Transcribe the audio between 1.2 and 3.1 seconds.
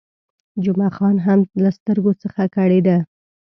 هم له سترګو څخه کړېده.